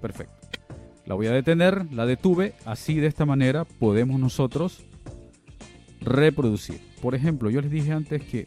[0.00, 0.34] Perfecto.
[1.06, 2.54] La voy a detener, la detuve.
[2.64, 4.84] Así de esta manera podemos nosotros
[6.00, 6.80] reproducir.
[7.02, 8.46] Por ejemplo, yo les dije antes que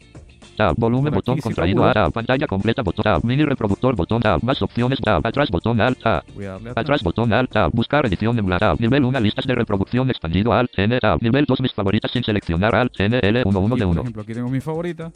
[0.56, 1.84] Tab, volumen, Por botón contraído.
[1.84, 5.80] A, tab, pantalla completa, botón, tab, mini reproductor, botón, tab, más opciones, tab, atrás, botón,
[5.80, 10.10] alt, darle atrás, botón, alt, tab, buscar edición en tab, nivel 1, listas de reproducción
[10.10, 13.76] expandido, alt, N, tab, nivel 2, mis favoritas sin seleccionar, alt, N, L, 1, 1
[13.76, 15.10] Y, de por 1, ejemplo, aquí tengo mi favorita.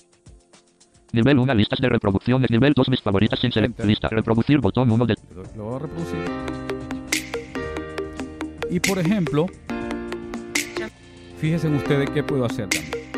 [1.12, 5.06] nivel 1, listas de reproducción, nivel 2, mis favoritas sin seleccionar, lista, reproducir, botón 1
[5.06, 5.14] de,
[5.56, 6.18] lo voy a reproducir.
[8.70, 9.46] Y por ejemplo,
[11.38, 13.15] fíjense ustedes qué puedo hacer también.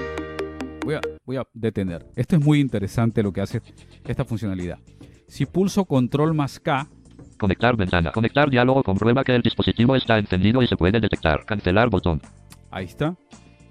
[0.89, 2.07] Voy a, voy a detener.
[2.17, 3.61] Esto es muy interesante lo que hace
[4.07, 4.79] esta funcionalidad.
[5.27, 6.89] Si pulso control más K,
[7.37, 11.91] conectar ventana, conectar diálogo, comprueba que el dispositivo está encendido y se puede detectar, cancelar,
[11.91, 12.23] botón,
[12.71, 13.19] ahí está.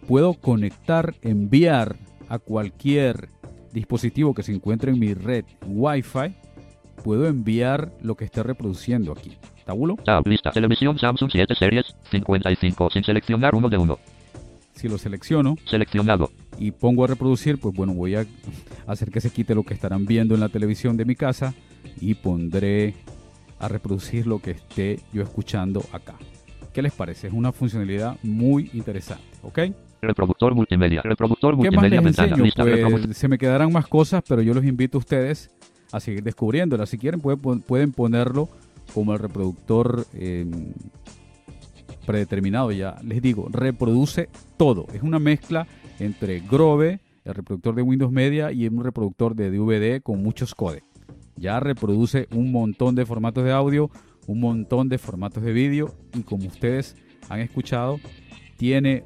[0.08, 1.96] Puedo conectar, enviar
[2.30, 3.30] a cualquier
[3.74, 6.36] dispositivo que se encuentre en mi red Wi-Fi.
[7.04, 9.40] Puedo enviar lo que esté reproduciendo aquí.
[9.66, 9.96] Tabulo.
[9.96, 14.00] tab, lista, televisión Samsung 7 series, 55, sin seleccionar 1 de 1,
[14.78, 18.26] Si lo selecciono, seleccionado, y pongo a reproducir, pues bueno, voy a
[18.86, 21.56] hacer que se quite lo que estarán viendo en la televisión de mi casa
[22.00, 22.94] y pondré
[23.60, 26.14] a reproducir lo que esté yo escuchando acá.
[26.74, 27.26] ¿Qué les parece?
[27.28, 29.60] Es una funcionalidad muy interesante, ¿ok?
[30.00, 32.44] reproductor multimedia, reproductor ¿Qué más multimedia, les enseño?
[32.44, 32.64] lista.
[32.64, 35.50] Pues se me quedarán más cosas, pero yo los invito a ustedes
[35.92, 36.86] a seguir descubriéndola.
[36.86, 38.48] Si quieren, pueden, pueden ponerlo
[38.94, 40.46] como el reproductor eh,
[42.08, 42.96] predeterminado ya.
[43.04, 44.88] Les digo, reproduce todo.
[44.94, 45.68] Es una mezcla
[46.00, 50.88] entre Grove, el reproductor de Windows Media, y un reproductor de DVD con muchos codecs.
[51.36, 53.92] Ya reproduce un montón de formatos de audio
[54.28, 56.96] un montón de formatos de vídeo y como ustedes
[57.30, 58.00] han escuchado,
[58.58, 59.06] tiene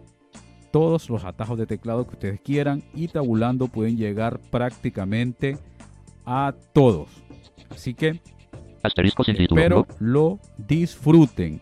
[0.72, 5.58] todos los atajos de teclado que ustedes quieran y tabulando pueden llegar prácticamente
[6.26, 7.10] a todos.
[7.70, 8.20] Así que
[8.84, 11.62] Asterisco espero lo disfruten.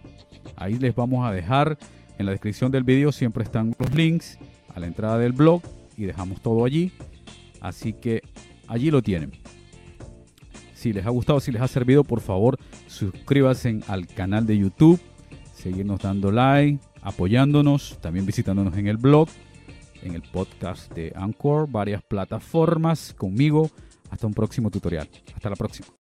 [0.59, 1.77] Ahí les vamos a dejar
[2.19, 4.37] en la descripción del vídeo siempre están los links
[4.75, 5.61] a la entrada del blog
[5.97, 6.91] y dejamos todo allí.
[7.61, 8.21] Así que
[8.67, 9.31] allí lo tienen.
[10.73, 12.57] Si les ha gustado, si les ha servido, por favor,
[12.87, 14.99] suscríbanse al canal de YouTube,
[15.53, 19.29] seguirnos dando like, apoyándonos, también visitándonos en el blog,
[20.03, 23.69] en el podcast de Anchor, varias plataformas conmigo.
[24.09, 25.07] Hasta un próximo tutorial.
[25.35, 25.89] Hasta la próxima.